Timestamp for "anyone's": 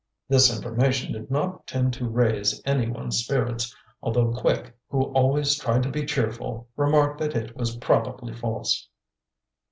2.65-3.17